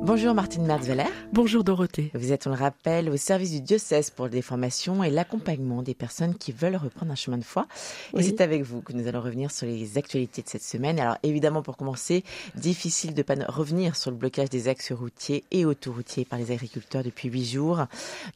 Bonjour 0.00 0.32
Martine 0.32 0.64
Merzveller. 0.64 1.04
Bonjour 1.32 1.64
Dorothée. 1.64 2.10
Vous 2.14 2.32
êtes, 2.32 2.46
on 2.46 2.50
le 2.50 2.56
rappelle, 2.56 3.10
au 3.10 3.16
service 3.16 3.50
du 3.50 3.60
diocèse 3.60 4.10
pour 4.10 4.28
les 4.28 4.40
formations 4.40 5.04
et 5.04 5.10
l'accompagnement 5.10 5.82
des 5.82 5.94
personnes 5.94 6.34
qui 6.34 6.52
veulent 6.52 6.76
reprendre 6.76 7.12
un 7.12 7.16
chemin 7.16 7.36
de 7.36 7.44
foi. 7.44 7.66
Et 8.16 8.22
c'est 8.22 8.40
avec 8.40 8.62
vous 8.62 8.80
que 8.80 8.92
nous 8.92 9.08
allons 9.08 9.20
revenir 9.20 9.50
sur 9.50 9.66
les 9.66 9.98
actualités 9.98 10.40
de 10.42 10.48
cette 10.48 10.62
semaine. 10.62 10.98
Alors 11.00 11.16
évidemment, 11.22 11.62
pour 11.62 11.76
commencer, 11.76 12.24
difficile 12.54 13.12
de 13.12 13.22
pas 13.22 13.34
revenir 13.48 13.96
sur 13.96 14.10
le 14.10 14.16
blocage 14.16 14.48
des 14.48 14.68
axes 14.68 14.92
routiers 14.92 15.44
et 15.50 15.64
autoroutiers 15.64 16.24
par 16.24 16.38
les 16.38 16.52
agriculteurs 16.52 17.02
depuis 17.02 17.28
huit 17.28 17.44
jours. 17.44 17.84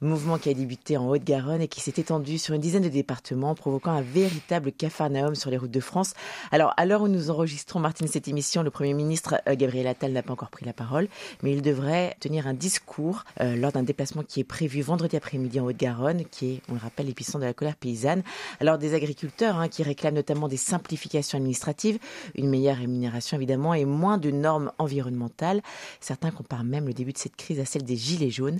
Mouvement 0.00 0.38
qui 0.38 0.50
a 0.50 0.54
débuté 0.54 0.96
en 0.96 1.09
Haute-Garonne 1.09 1.62
et 1.62 1.68
qui 1.68 1.80
s'est 1.80 1.95
étendu 1.96 2.38
sur 2.38 2.54
une 2.54 2.60
dizaine 2.60 2.82
de 2.82 2.88
départements, 2.88 3.54
provoquant 3.54 3.92
un 3.92 4.02
véritable 4.02 4.73
capharnaüm 4.73 5.34
sur 5.34 5.51
les 5.51 5.56
routes 5.56 5.70
de 5.70 5.80
France. 5.80 6.15
Alors, 6.51 6.74
à 6.76 6.84
l'heure 6.87 7.02
où 7.02 7.09
nous 7.09 7.30
enregistrons, 7.30 7.79
Martine, 7.79 8.09
cette 8.09 8.29
émission, 8.29 8.62
le 8.62 8.70
Premier 8.70 8.95
ministre 8.95 9.37
euh, 9.48 9.54
Gabriel 9.54 9.87
Attal 9.87 10.12
n'a 10.12 10.23
pas 10.23 10.32
encore 10.32 10.51
pris 10.51 10.66
la 10.66 10.73
parole, 10.73 11.09
mais 11.42 11.52
il 11.52 11.62
devrait 11.62 12.16
tenir 12.20 12.47
un 12.47 12.55
discours 12.55 13.24
euh, 13.41 13.56
lors 13.56 13.73
d'un 13.73 13.83
déplacement 13.83 14.23
qui 14.23 14.41
est 14.41 14.45
prévu 14.45 14.80
vendredi 14.83 15.16
après-midi 15.16 15.60
en 15.60 15.65
Haute-Garonne, 15.66 16.24
qui 16.30 16.47
est, 16.55 16.60
on 16.69 16.74
le 16.74 16.80
rappelle, 16.80 17.06
l'épicentre 17.06 17.41
de 17.41 17.45
la 17.45 17.52
colère 17.55 17.77
paysanne. 17.77 18.23
Alors, 18.60 18.79
des 18.79 18.95
agriculteurs 18.95 19.57
hein, 19.59 19.69
qui 19.69 19.83
réclament 19.83 20.15
notamment 20.15 20.48
des 20.48 20.57
simplifications 20.57 21.38
administratives, 21.38 21.98
une 22.34 22.48
meilleure 22.48 22.77
rémunération 22.77 23.37
évidemment 23.37 23.74
et 23.74 23.84
moins 23.84 24.19
de 24.19 24.30
normes 24.30 24.73
environnementales. 24.79 25.62
Certains 26.01 26.30
comparent 26.30 26.65
même 26.65 26.87
le 26.87 26.95
début 26.95 27.12
de 27.12 27.19
cette 27.19 27.37
crise 27.37 27.60
à 27.60 27.65
celle 27.65 27.84
des 27.84 27.96
Gilets 27.96 28.30
jaunes. 28.30 28.59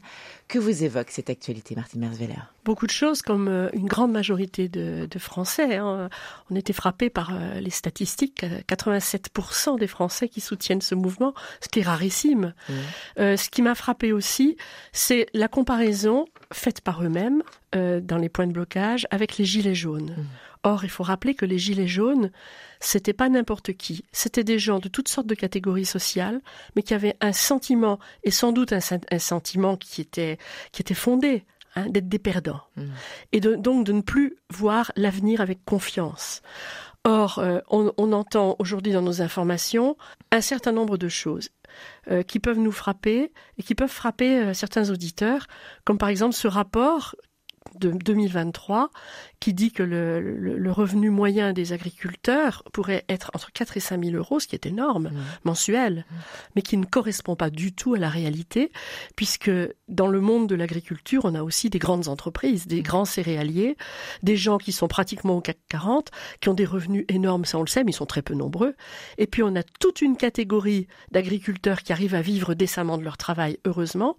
Que 0.48 0.59
vous 0.59 0.84
évoque 0.84 1.11
cette 1.11 1.30
actualité, 1.30 1.74
Martine 1.74 2.00
Merzveller 2.00 2.34
Beaucoup 2.64 2.86
de 2.86 2.92
choses, 2.92 3.22
comme 3.22 3.48
euh, 3.48 3.69
une 3.72 3.86
grande 3.86 4.12
majorité 4.12 4.69
de, 4.69 5.09
de 5.11 5.19
Français. 5.19 5.77
hein. 5.77 6.09
On 6.50 6.56
était 6.56 6.72
frappés 6.72 7.11
par 7.11 7.31
euh, 7.33 7.61
les 7.61 7.70
statistiques. 7.70 8.44
euh, 8.44 8.61
87% 8.69 9.78
des 9.78 9.86
Français 9.86 10.28
qui 10.28 10.41
soutiennent 10.41 10.81
ce 10.81 10.94
mouvement, 10.94 11.34
ce 11.61 11.69
qui 11.69 11.81
est 11.81 11.83
rarissime. 11.83 12.55
Mhm. 12.69 12.77
Euh, 13.19 13.36
ce 13.36 13.50
qui 13.50 13.62
m'a 13.62 13.75
frappé 13.75 14.12
aussi, 14.12 14.56
c'est 14.92 15.27
la 15.34 15.48
comparaison 15.48 16.27
faite 16.52 16.80
par 16.80 17.02
eux-mêmes 17.02 17.42
euh, 17.75 18.00
dans 18.00 18.19
les 18.19 18.28
points 18.28 18.47
de 18.47 18.52
blocage 18.52 19.06
avec 19.11 19.38
les 19.38 19.44
gilets 19.44 19.75
jaunes. 19.75 20.14
Mhm. 20.16 20.27
Or, 20.64 20.84
il 20.84 20.91
faut 20.91 21.03
rappeler 21.03 21.34
que 21.34 21.44
les 21.44 21.58
gilets 21.58 21.88
jaunes, 21.88 22.30
c'était 22.78 23.12
pas 23.12 23.28
n'importe 23.28 23.72
qui. 23.72 24.05
C'était 24.12 24.44
des 24.44 24.60
gens 24.60 24.78
de 24.78 24.88
toutes 24.88 25.08
sortes 25.08 25.27
de 25.27 25.34
catégories 25.34 25.84
sociales, 25.86 26.41
mais 26.77 26.83
qui 26.83 26.94
avaient 26.94 27.16
un 27.20 27.33
sentiment, 27.33 27.98
et 28.22 28.30
sans 28.30 28.53
doute 28.53 28.72
un, 28.72 28.78
sen- 28.80 29.00
un 29.10 29.19
sentiment 29.19 29.77
qui 29.77 30.00
était, 30.00 30.38
qui 30.70 30.83
était 30.83 30.94
fondé, 30.94 31.44
hein, 31.75 31.86
d'être 31.88 32.08
des 32.08 32.20
perdants. 32.20 32.60
Mhm. 32.77 32.91
Et 33.33 33.41
de- 33.41 33.56
donc 33.56 33.84
de 33.84 33.92
ne 33.92 34.03
plus 34.03 34.36
voir 34.50 34.92
l'avenir 34.94 35.41
avec 35.41 35.64
confiance. 35.64 36.42
Or, 37.05 37.41
euh, 37.41 37.58
on, 37.69 37.92
on 37.97 38.12
entend 38.12 38.55
aujourd'hui 38.60 38.92
dans 38.92 39.03
nos 39.03 39.20
informations 39.20 39.97
un 40.30 40.41
certain 40.41 40.70
nombre 40.70 40.97
de 40.97 41.08
choses 41.08 41.48
euh, 42.11 42.23
qui 42.23 42.39
peuvent 42.41 42.59
nous 42.59 42.73
frapper 42.73 43.33
et 43.59 43.62
qui 43.62 43.75
peuvent 43.75 43.91
frapper 43.91 44.39
euh, 44.39 44.55
certains 44.55 44.91
auditeurs, 44.91 45.47
comme 45.84 45.98
par 45.98 46.09
exemple 46.09 46.34
ce 46.34 46.48
rapport 46.48 47.15
de 47.78 47.91
2023 47.91 48.91
qui 49.41 49.53
dit 49.55 49.73
que 49.73 49.83
le, 49.83 50.20
le- 50.20 50.56
le 50.56 50.73
revenu 50.73 51.11
moyen 51.11 51.53
des 51.53 51.73
agriculteurs 51.73 52.62
pourrait 52.73 53.05
être 53.09 53.31
entre 53.34 53.51
4 53.53 53.77
et 53.77 53.81
5 53.81 54.05
000 54.05 54.17
euros, 54.17 54.39
ce 54.41 54.47
qui 54.47 54.55
est 54.55 54.67
énorme, 54.67 55.11
Mhm. 55.12 55.23
mensuel, 55.45 56.05
mais 56.55 56.62
qui 56.62 56.77
ne 56.77 56.84
correspond 56.84 57.34
pas 57.37 57.50
du 57.50 57.73
tout 57.73 57.95
à 57.95 57.98
la 57.98 58.09
réalité, 58.09 58.70
puisque 59.17 59.50
dans 59.89 60.06
le 60.06 60.20
monde 60.20 60.48
de 60.48 60.55
l'agriculture, 60.55 61.23
on 61.25 61.34
a 61.34 61.43
aussi 61.43 61.70
des 61.70 61.78
grandes 61.81 62.09
entreprises, 62.09 62.67
des 62.67 62.83
grands 62.83 63.05
céréaliers, 63.05 63.77
des 64.23 64.37
gens 64.37 64.59
qui 64.59 64.73
sont 64.73 64.89
pratiquement 64.89 65.37
au 65.37 65.41
CAC 65.41 65.59
40, 65.69 66.11
qui 66.41 66.48
ont 66.48 66.55
des 66.55 66.65
revenus 66.65 67.05
énormes, 67.09 67.45
ça 67.45 67.59
on 67.59 67.62
le 67.62 67.67
sait, 67.69 67.83
mais 67.84 67.91
ils 67.91 67.95
sont 67.95 68.06
très 68.06 68.23
peu 68.23 68.34
nombreux. 68.34 68.75
Et 69.19 69.27
puis 69.27 69.43
on 69.43 69.55
a 69.56 69.62
toute 69.62 70.03
une 70.03 70.16
catégorie 70.16 70.87
d'agriculteurs 71.11 71.82
qui 71.82 71.93
arrivent 71.93 72.15
à 72.15 72.22
vivre 72.22 72.55
décemment 72.55 72.97
de 72.99 73.03
leur 73.03 73.16
travail, 73.16 73.59
heureusement. 73.65 74.16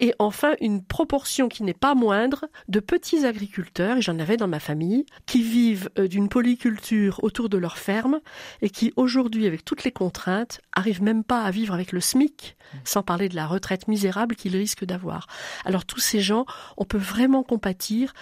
Et 0.00 0.14
enfin, 0.18 0.54
une 0.60 0.82
proportion 0.84 1.48
qui 1.48 1.62
n'est 1.62 1.74
pas 1.74 1.94
moindre 1.94 2.46
de 2.68 2.80
petits 2.94 3.26
agriculteurs, 3.26 3.96
et 3.96 4.02
j'en 4.02 4.20
avais 4.20 4.36
dans 4.36 4.46
ma 4.46 4.60
famille, 4.60 5.04
qui 5.26 5.42
vivent 5.42 5.90
euh, 5.98 6.06
d'une 6.06 6.28
polyculture 6.28 7.18
autour 7.24 7.48
de 7.48 7.58
leur 7.58 7.76
ferme 7.76 8.20
et 8.62 8.70
qui 8.70 8.92
aujourd'hui, 8.94 9.48
avec 9.48 9.64
toutes 9.64 9.82
les 9.82 9.90
contraintes, 9.90 10.60
arrivent 10.72 11.02
même 11.02 11.24
pas 11.24 11.42
à 11.42 11.50
vivre 11.50 11.74
avec 11.74 11.90
le 11.90 11.98
SMIC, 11.98 12.56
sans 12.84 13.02
parler 13.02 13.28
de 13.28 13.34
la 13.34 13.48
retraite 13.48 13.88
misérable 13.88 14.36
qu'ils 14.36 14.56
risquent 14.56 14.84
d'avoir. 14.84 15.26
Alors 15.64 15.84
tous 15.84 15.98
ces 15.98 16.20
gens, 16.20 16.46
on 16.76 16.84
peut 16.84 16.96
vraiment 16.96 17.42
compatir. 17.42 18.14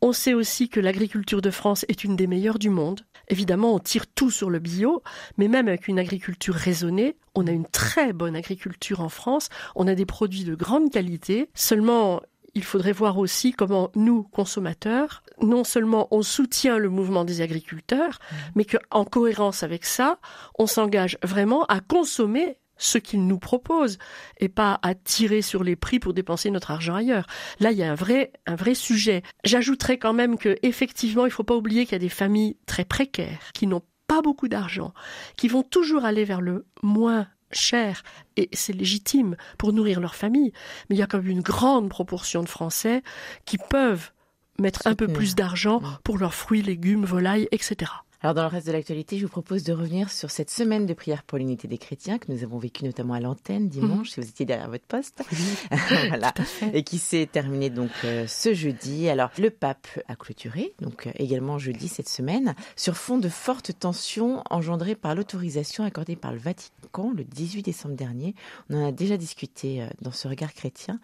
On 0.00 0.12
sait 0.12 0.34
aussi 0.34 0.68
que 0.68 0.80
l'agriculture 0.80 1.40
de 1.40 1.50
France 1.50 1.84
est 1.86 2.02
une 2.02 2.16
des 2.16 2.26
meilleures 2.26 2.58
du 2.58 2.70
monde. 2.70 3.02
Évidemment, 3.28 3.72
on 3.72 3.78
tire 3.78 4.08
tout 4.08 4.32
sur 4.32 4.50
le 4.50 4.58
bio, 4.58 5.00
mais 5.36 5.46
même 5.46 5.68
avec 5.68 5.86
une 5.86 6.00
agriculture 6.00 6.56
raisonnée, 6.56 7.14
on 7.36 7.46
a 7.46 7.52
une 7.52 7.66
très 7.66 8.12
bonne 8.12 8.34
agriculture 8.34 9.00
en 9.00 9.10
France. 9.10 9.48
On 9.76 9.86
a 9.86 9.94
des 9.94 10.06
produits 10.06 10.42
de 10.42 10.56
grande 10.56 10.90
qualité. 10.90 11.50
Seulement, 11.54 12.20
il 12.54 12.64
faudrait 12.64 12.92
voir 12.92 13.18
aussi 13.18 13.52
comment 13.52 13.90
nous, 13.94 14.22
consommateurs, 14.22 15.22
non 15.40 15.64
seulement 15.64 16.08
on 16.10 16.22
soutient 16.22 16.78
le 16.78 16.88
mouvement 16.88 17.24
des 17.24 17.40
agriculteurs, 17.40 18.18
mais 18.54 18.64
qu'en 18.64 19.04
cohérence 19.04 19.62
avec 19.62 19.84
ça, 19.84 20.18
on 20.58 20.66
s'engage 20.66 21.18
vraiment 21.22 21.64
à 21.66 21.80
consommer 21.80 22.58
ce 22.78 22.98
qu'ils 22.98 23.26
nous 23.26 23.38
proposent 23.38 23.98
et 24.38 24.48
pas 24.48 24.78
à 24.82 24.94
tirer 24.94 25.42
sur 25.42 25.64
les 25.64 25.76
prix 25.76 25.98
pour 25.98 26.14
dépenser 26.14 26.50
notre 26.50 26.70
argent 26.70 26.94
ailleurs. 26.94 27.26
Là, 27.60 27.72
il 27.72 27.78
y 27.78 27.82
a 27.82 27.90
un 27.90 27.96
vrai, 27.96 28.32
un 28.46 28.54
vrai 28.54 28.74
sujet. 28.74 29.22
J'ajouterais 29.44 29.98
quand 29.98 30.12
même 30.12 30.38
que, 30.38 30.56
effectivement, 30.62 31.26
il 31.26 31.32
faut 31.32 31.44
pas 31.44 31.56
oublier 31.56 31.84
qu'il 31.84 31.92
y 31.92 31.96
a 31.96 31.98
des 31.98 32.08
familles 32.08 32.56
très 32.66 32.84
précaires 32.84 33.50
qui 33.52 33.66
n'ont 33.66 33.82
pas 34.06 34.22
beaucoup 34.22 34.48
d'argent, 34.48 34.94
qui 35.36 35.48
vont 35.48 35.62
toujours 35.62 36.04
aller 36.04 36.24
vers 36.24 36.40
le 36.40 36.66
moins 36.82 37.26
cher, 37.50 38.02
et 38.36 38.48
c'est 38.52 38.72
légitime 38.72 39.36
pour 39.56 39.72
nourrir 39.72 40.00
leur 40.00 40.14
famille, 40.14 40.52
mais 40.88 40.96
il 40.96 40.98
y 40.98 41.02
a 41.02 41.06
quand 41.06 41.18
même 41.18 41.28
une 41.28 41.42
grande 41.42 41.88
proportion 41.88 42.42
de 42.42 42.48
Français 42.48 43.02
qui 43.44 43.58
peuvent 43.58 44.10
mettre 44.58 44.86
un 44.86 44.94
peu 44.94 45.08
plus 45.08 45.34
d'argent 45.34 45.80
pour 46.04 46.18
leurs 46.18 46.34
fruits, 46.34 46.62
légumes, 46.62 47.04
volailles, 47.04 47.48
etc. 47.52 47.92
Alors 48.20 48.34
dans 48.34 48.42
le 48.42 48.48
reste 48.48 48.66
de 48.66 48.72
l'actualité, 48.72 49.16
je 49.16 49.26
vous 49.26 49.30
propose 49.30 49.62
de 49.62 49.72
revenir 49.72 50.10
sur 50.10 50.32
cette 50.32 50.50
semaine 50.50 50.86
de 50.86 50.94
prière 50.94 51.22
pour 51.22 51.38
l'unité 51.38 51.68
des 51.68 51.78
chrétiens 51.78 52.18
que 52.18 52.32
nous 52.32 52.42
avons 52.42 52.58
vécue 52.58 52.84
notamment 52.84 53.14
à 53.14 53.20
l'antenne 53.20 53.68
dimanche, 53.68 54.10
si 54.10 54.20
vous 54.20 54.26
étiez 54.26 54.44
derrière 54.44 54.68
votre 54.68 54.86
poste. 54.86 55.22
voilà. 56.08 56.34
Et 56.72 56.82
qui 56.82 56.98
s'est 56.98 57.28
terminée 57.30 57.70
donc 57.70 57.92
euh, 58.02 58.26
ce 58.26 58.54
jeudi. 58.54 59.08
Alors 59.08 59.30
le 59.38 59.50
pape 59.50 59.86
a 60.08 60.16
clôturé, 60.16 60.74
donc 60.80 61.06
euh, 61.06 61.12
également 61.14 61.58
jeudi 61.58 61.86
cette 61.86 62.08
semaine, 62.08 62.56
sur 62.74 62.96
fond 62.96 63.18
de 63.18 63.28
fortes 63.28 63.78
tensions 63.78 64.42
engendrées 64.50 64.96
par 64.96 65.14
l'autorisation 65.14 65.84
accordée 65.84 66.16
par 66.16 66.32
le 66.32 66.38
Vatican 66.38 67.12
le 67.16 67.22
18 67.22 67.62
décembre 67.62 67.94
dernier. 67.94 68.34
On 68.68 68.82
en 68.82 68.88
a 68.88 68.90
déjà 68.90 69.16
discuté 69.16 69.80
euh, 69.80 69.86
dans 70.02 70.10
ce 70.10 70.26
regard 70.26 70.54
chrétien, 70.54 70.98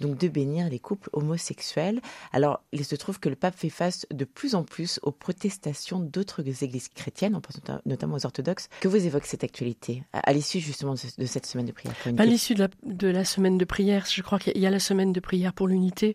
donc 0.00 0.18
de 0.18 0.28
bénir 0.28 0.68
les 0.68 0.78
couples 0.78 1.10
homosexuels. 1.14 2.00
Alors 2.32 2.62
il 2.70 2.84
se 2.84 2.94
trouve 2.94 3.18
que 3.18 3.28
le 3.28 3.34
pape 3.34 3.56
fait 3.56 3.70
face 3.70 4.06
de 4.12 4.24
plus 4.24 4.54
en 4.54 4.62
plus 4.62 5.00
aux 5.02 5.10
protestations 5.10 5.98
d'autres 5.98 6.42
églises 6.64 6.88
chrétiennes, 6.88 7.34
on 7.36 7.40
pense 7.40 7.56
nota- 7.56 7.80
notamment 7.86 8.16
aux 8.16 8.26
orthodoxes. 8.26 8.68
Que 8.80 8.88
vous 8.88 9.04
évoque 9.06 9.26
cette 9.26 9.44
actualité 9.44 10.02
à 10.12 10.32
l'issue 10.32 10.60
justement 10.60 10.94
de 10.94 10.98
ce- 10.98 11.20
de 11.20 11.26
cette 11.26 11.46
semaine 11.46 11.66
de 11.66 11.72
prière 11.72 11.94
À 12.18 12.24
l'issue 12.24 12.54
de 12.54 13.08
la, 13.08 13.24
semaine 13.24 13.58
de 13.58 13.64
prière, 13.64 14.06
je 14.10 14.22
crois 14.22 14.38
qu'il 14.38 14.56
y 14.58 14.66
a 14.66 14.70
la 14.70 14.78
semaine 14.80 15.12
de 15.12 15.20
prière 15.20 15.52
pour 15.52 15.68
l'unité, 15.68 16.14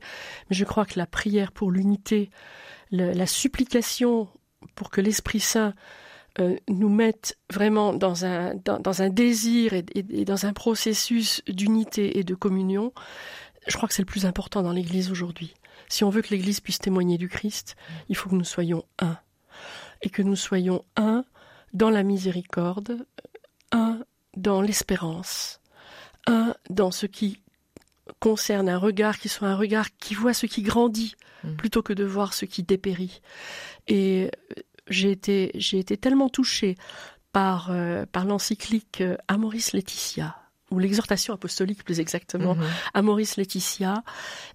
mais 0.49 0.55
je 0.55 0.65
crois 0.65 0.85
que 0.85 0.97
la 0.97 1.05
prière 1.05 1.51
pour 1.51 1.71
l'unité, 1.71 2.29
la 2.91 3.25
supplication 3.27 4.27
pour 4.75 4.89
que 4.89 5.01
l'Esprit 5.01 5.39
Saint 5.39 5.73
euh, 6.39 6.55
nous 6.67 6.89
mette 6.89 7.37
vraiment 7.53 7.93
dans 7.93 8.25
un, 8.25 8.55
désir 9.09 9.73
et 9.73 10.25
dans 10.25 10.45
un 10.45 10.51
processus 10.53 11.41
d'unité 11.47 12.19
et 12.19 12.23
de 12.23 12.35
communion, 12.35 12.91
je 13.67 13.77
crois 13.77 13.87
que 13.87 13.95
c'est 13.95 14.01
le 14.01 14.05
plus 14.07 14.25
important 14.25 14.61
dans 14.61 14.73
l'Église 14.73 15.09
aujourd'hui. 15.11 15.53
Si 15.87 16.03
on 16.03 16.09
veut 16.09 16.21
que 16.21 16.29
l'Église 16.31 16.59
puisse 16.59 16.79
témoigner 16.79 17.17
du 17.17 17.29
Christ, 17.29 17.75
il 18.09 18.15
faut 18.15 18.29
que 18.29 18.35
nous 18.35 18.43
soyons 18.43 18.83
un. 18.99 19.17
Et 20.01 20.09
que 20.09 20.21
nous 20.21 20.35
soyons 20.35 20.83
un 20.95 21.25
dans 21.73 21.89
la 21.89 22.03
miséricorde, 22.03 23.05
un 23.71 23.99
dans 24.37 24.61
l'espérance, 24.61 25.61
un 26.27 26.55
dans 26.69 26.91
ce 26.91 27.05
qui 27.05 27.41
concerne 28.19 28.69
un 28.69 28.77
regard 28.77 29.17
qui 29.19 29.29
soit 29.29 29.47
un 29.47 29.55
regard 29.55 29.95
qui 29.97 30.13
voit 30.13 30.33
ce 30.33 30.45
qui 30.45 30.61
grandit 30.61 31.15
Mm. 31.45 31.55
plutôt 31.55 31.81
que 31.81 31.93
de 31.93 32.03
voir 32.03 32.33
ce 32.33 32.45
qui 32.45 32.63
dépérit. 32.63 33.21
Et 33.87 34.29
euh, 34.57 34.61
j'ai 34.87 35.11
été, 35.11 35.51
j'ai 35.55 35.79
été 35.79 35.97
tellement 35.97 36.29
touchée 36.29 36.75
par, 37.31 37.69
euh, 37.71 38.05
par 38.11 38.25
l'encyclique 38.25 39.01
euh, 39.01 39.17
Amoris 39.27 39.73
Laetitia, 39.73 40.35
ou 40.71 40.79
l'exhortation 40.79 41.33
apostolique 41.33 41.83
plus 41.83 41.99
exactement, 41.99 42.55
Mhm. 42.55 42.65
Amoris 42.93 43.37
Laetitia, 43.37 44.03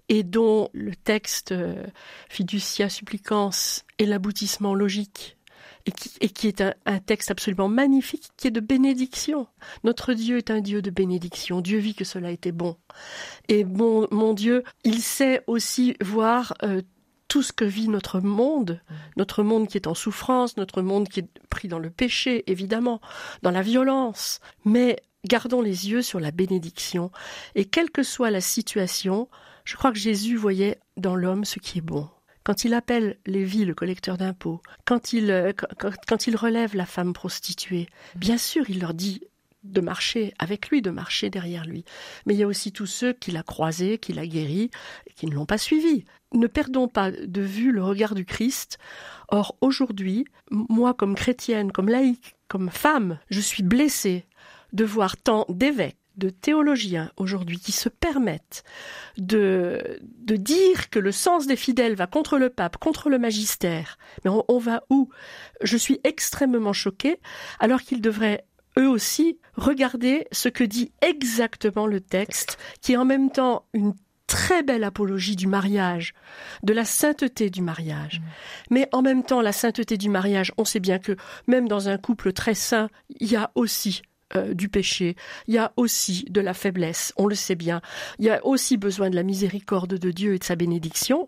et 0.09 0.23
dont 0.23 0.69
le 0.73 0.95
texte 0.95 1.51
euh, 1.51 1.85
Fiducia 2.29 2.89
Supplicans 2.89 3.51
est 3.97 4.05
l'aboutissement 4.05 4.73
logique 4.75 5.37
et 5.85 5.91
qui, 5.91 6.11
et 6.21 6.29
qui 6.29 6.47
est 6.47 6.61
un, 6.61 6.73
un, 6.85 6.99
texte 6.99 7.31
absolument 7.31 7.67
magnifique, 7.69 8.29
qui 8.37 8.47
est 8.47 8.51
de 8.51 8.59
bénédiction. 8.59 9.47
Notre 9.83 10.13
Dieu 10.13 10.37
est 10.37 10.51
un 10.51 10.61
Dieu 10.61 10.81
de 10.81 10.91
bénédiction. 10.91 11.61
Dieu 11.61 11.79
vit 11.79 11.95
que 11.95 12.05
cela 12.05 12.31
était 12.31 12.51
bon. 12.51 12.77
Et 13.47 13.63
mon, 13.63 14.07
mon 14.11 14.33
Dieu, 14.33 14.63
il 14.83 15.01
sait 15.01 15.43
aussi 15.47 15.95
voir 16.01 16.53
euh, 16.63 16.81
tout 17.31 17.41
ce 17.41 17.53
que 17.53 17.63
vit 17.63 17.87
notre 17.87 18.19
monde, 18.19 18.81
notre 19.15 19.41
monde 19.41 19.69
qui 19.69 19.77
est 19.77 19.87
en 19.87 19.93
souffrance, 19.93 20.57
notre 20.57 20.81
monde 20.81 21.07
qui 21.07 21.21
est 21.21 21.29
pris 21.49 21.69
dans 21.69 21.79
le 21.79 21.89
péché, 21.89 22.43
évidemment, 22.51 22.99
dans 23.41 23.51
la 23.51 23.61
violence. 23.61 24.41
Mais 24.65 24.97
gardons 25.23 25.61
les 25.61 25.89
yeux 25.89 26.01
sur 26.01 26.19
la 26.19 26.31
bénédiction. 26.31 27.09
Et 27.55 27.63
quelle 27.63 27.89
que 27.89 28.03
soit 28.03 28.31
la 28.31 28.41
situation, 28.41 29.29
je 29.63 29.77
crois 29.77 29.93
que 29.93 29.97
Jésus 29.97 30.35
voyait 30.35 30.81
dans 30.97 31.15
l'homme 31.15 31.45
ce 31.45 31.59
qui 31.59 31.77
est 31.77 31.81
bon. 31.81 32.09
Quand 32.43 32.65
il 32.65 32.73
appelle 32.73 33.17
Lévi 33.25 33.63
le 33.63 33.75
collecteur 33.75 34.17
d'impôts, 34.17 34.61
quand 34.83 35.13
il, 35.13 35.31
euh, 35.31 35.53
quand, 35.77 35.91
quand 36.05 36.27
il 36.27 36.35
relève 36.35 36.75
la 36.75 36.85
femme 36.85 37.13
prostituée, 37.13 37.87
bien 38.15 38.37
sûr, 38.37 38.69
il 38.69 38.81
leur 38.81 38.93
dit 38.93 39.21
de 39.63 39.81
marcher 39.81 40.33
avec 40.39 40.69
lui, 40.69 40.81
de 40.81 40.89
marcher 40.89 41.29
derrière 41.29 41.65
lui. 41.65 41.85
Mais 42.25 42.33
il 42.33 42.39
y 42.39 42.43
a 42.43 42.47
aussi 42.47 42.71
tous 42.71 42.87
ceux 42.87 43.13
qu'il 43.13 43.37
a 43.37 43.43
croisés, 43.43 43.97
qu'il 43.97 44.19
a 44.19 44.25
guéris, 44.25 44.71
et 45.07 45.13
qui 45.13 45.27
ne 45.27 45.35
l'ont 45.35 45.45
pas 45.45 45.57
suivi. 45.57 46.05
Ne 46.33 46.47
perdons 46.47 46.87
pas 46.87 47.11
de 47.11 47.41
vue 47.41 47.71
le 47.71 47.83
regard 47.83 48.15
du 48.15 48.25
Christ. 48.25 48.79
Or, 49.29 49.55
aujourd'hui, 49.61 50.25
moi, 50.49 50.93
comme 50.93 51.15
chrétienne, 51.15 51.71
comme 51.71 51.89
laïque, 51.89 52.35
comme 52.47 52.69
femme, 52.69 53.19
je 53.29 53.39
suis 53.39 53.63
blessée 53.63 54.25
de 54.73 54.85
voir 54.85 55.17
tant 55.17 55.45
d'évêques, 55.49 55.97
de 56.17 56.29
théologiens 56.29 57.11
aujourd'hui 57.17 57.59
qui 57.59 57.71
se 57.71 57.87
permettent 57.87 58.63
de, 59.17 59.99
de 60.01 60.35
dire 60.35 60.89
que 60.89 60.99
le 60.99 61.11
sens 61.11 61.47
des 61.47 61.55
fidèles 61.55 61.95
va 61.95 62.07
contre 62.07 62.37
le 62.37 62.49
pape, 62.49 62.77
contre 62.77 63.09
le 63.09 63.17
magistère. 63.17 63.97
Mais 64.23 64.29
on, 64.29 64.43
on 64.47 64.57
va 64.57 64.83
où? 64.89 65.09
Je 65.61 65.77
suis 65.77 65.99
extrêmement 66.03 66.73
choquée, 66.73 67.19
alors 67.59 67.81
qu'ils 67.81 68.01
devraient 68.01 68.45
eux 68.81 68.89
aussi 68.89 69.39
regarder 69.55 70.27
ce 70.31 70.49
que 70.49 70.63
dit 70.63 70.91
exactement 71.01 71.87
le 71.87 72.01
texte, 72.01 72.57
qui 72.81 72.93
est 72.93 72.97
en 72.97 73.05
même 73.05 73.31
temps 73.31 73.65
une 73.73 73.93
très 74.27 74.63
belle 74.63 74.85
apologie 74.85 75.35
du 75.35 75.47
mariage, 75.47 76.13
de 76.63 76.73
la 76.73 76.85
sainteté 76.85 77.49
du 77.49 77.61
mariage. 77.61 78.19
Mmh. 78.19 78.23
Mais 78.69 78.89
en 78.93 79.01
même 79.01 79.23
temps, 79.23 79.41
la 79.41 79.51
sainteté 79.51 79.97
du 79.97 80.09
mariage, 80.09 80.53
on 80.57 80.63
sait 80.63 80.79
bien 80.79 80.99
que 80.99 81.17
même 81.47 81.67
dans 81.67 81.89
un 81.89 81.97
couple 81.97 82.31
très 82.31 82.55
saint, 82.55 82.89
il 83.19 83.29
y 83.29 83.35
a 83.35 83.51
aussi 83.55 84.01
euh, 84.35 84.53
du 84.53 84.69
péché, 84.69 85.15
il 85.47 85.53
y 85.53 85.57
a 85.57 85.73
aussi 85.77 86.25
de 86.29 86.41
la 86.41 86.53
faiblesse, 86.53 87.13
on 87.17 87.27
le 87.27 87.35
sait 87.35 87.55
bien. 87.55 87.81
Il 88.19 88.25
y 88.25 88.29
a 88.29 88.45
aussi 88.45 88.77
besoin 88.77 89.09
de 89.09 89.15
la 89.15 89.23
miséricorde 89.23 89.95
de 89.95 90.11
Dieu 90.11 90.35
et 90.35 90.39
de 90.39 90.43
sa 90.43 90.55
bénédiction. 90.55 91.27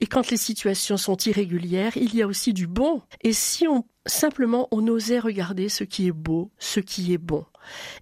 Et 0.00 0.06
quand 0.06 0.30
les 0.30 0.36
situations 0.36 0.96
sont 0.96 1.16
irrégulières, 1.16 1.96
il 1.96 2.14
y 2.14 2.22
a 2.22 2.26
aussi 2.26 2.52
du 2.52 2.66
bon. 2.66 3.02
Et 3.22 3.32
si 3.32 3.66
on 3.66 3.84
simplement 4.08 4.68
on 4.70 4.86
osait 4.88 5.18
regarder 5.18 5.68
ce 5.68 5.84
qui 5.84 6.08
est 6.08 6.12
beau, 6.12 6.50
ce 6.58 6.80
qui 6.80 7.12
est 7.12 7.18
bon. 7.18 7.44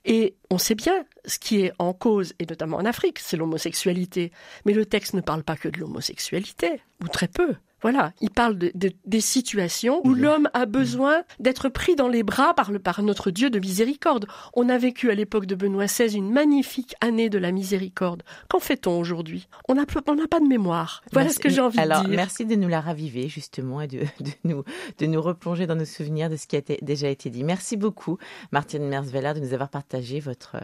Et 0.05 0.37
on 0.51 0.59
sait 0.59 0.75
bien 0.75 1.05
ce 1.25 1.39
qui 1.39 1.63
est 1.63 1.73
en 1.79 1.93
cause, 1.93 2.35
et 2.39 2.47
notamment 2.47 2.77
en 2.77 2.85
Afrique, 2.85 3.19
c'est 3.19 3.37
l'homosexualité. 3.37 4.33
Mais 4.65 4.73
le 4.73 4.87
texte 4.87 5.15
ne 5.15 5.21
parle 5.21 5.43
pas 5.43 5.57
que 5.57 5.69
de 5.69 5.79
l'homosexualité, 5.79 6.81
ou 7.03 7.09
très 7.09 7.29
peu. 7.29 7.57
Voilà, 7.87 8.11
il 8.21 8.31
parle 8.31 8.59
de, 8.59 8.73
de, 8.75 8.91
des 9.05 9.21
situations 9.21 10.01
où 10.05 10.13
l'homme 10.13 10.49
a 10.55 10.67
besoin 10.67 11.23
d'être 11.39 11.69
pris 11.69 11.95
dans 11.95 12.09
les 12.09 12.25
bras 12.25 12.53
par, 12.53 12.73
le, 12.73 12.81
par 12.81 13.01
notre 13.01 13.31
Dieu 13.31 13.49
de 13.49 13.61
miséricorde. 13.61 14.27
On 14.55 14.69
a 14.69 14.77
vécu 14.77 15.09
à 15.13 15.15
l'époque 15.15 15.47
de 15.47 15.55
Benoît 15.55 15.87
XVI 15.87 16.17
une 16.17 16.33
magnifique 16.33 16.97
année 17.01 17.31
de 17.31 17.39
la 17.39 17.53
miséricorde. 17.53 18.25
Qu'en 18.49 18.59
fait-on 18.59 18.99
aujourd'hui? 18.99 19.47
On 19.69 19.77
n'a 19.77 19.87
pas 19.87 20.01
de 20.41 20.49
mémoire. 20.49 21.05
Voilà 21.13 21.27
merci, 21.27 21.37
ce 21.37 21.41
que 21.41 21.49
j'ai 21.49 21.61
envie 21.61 21.79
alors, 21.79 22.03
de 22.03 22.09
dire. 22.09 22.17
Merci 22.17 22.45
de 22.45 22.57
nous 22.57 22.67
la 22.67 22.81
raviver 22.81 23.29
justement 23.29 23.81
et 23.81 23.87
de, 23.87 24.01
de, 24.19 24.33
nous, 24.43 24.65
de 24.99 25.07
nous 25.07 25.23
replonger 25.23 25.69
dans 25.69 25.77
nos 25.77 25.85
souvenirs 25.85 26.29
de 26.29 26.35
ce 26.35 26.49
qui 26.49 26.57
a 26.57 26.59
été, 26.59 26.81
déjà 26.83 27.09
été 27.09 27.31
dit. 27.31 27.45
Merci 27.45 27.77
beaucoup 27.77 28.19
Martine 28.51 28.89
Mersveller 28.89 29.35
de 29.37 29.39
nous 29.39 29.55
avoir 29.55 29.69
partagé 29.69 30.19
votre, 30.19 30.57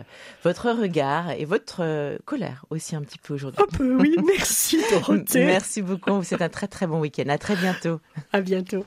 votre 0.42 0.72
regard 0.72 1.30
et 1.30 1.44
votre 1.44 1.82
euh, 1.84 2.18
colère 2.24 2.64
aussi 2.70 2.96
un 2.96 3.02
petit 3.02 3.18
peu 3.18 3.34
aujourd'hui. 3.34 3.62
Un 3.62 3.76
peu, 3.76 3.94
oui. 3.94 4.16
Merci 4.26 4.80
Dorothée. 4.90 5.44
merci 5.44 5.82
beaucoup. 5.82 6.20
C'est 6.24 6.42
un 6.42 6.48
très 6.48 6.66
très 6.66 6.88
bon 6.88 7.00
week-end. 7.18 7.28
À 7.28 7.38
très 7.38 7.56
bientôt. 7.56 8.00
À 8.32 8.40
bientôt. 8.40 8.84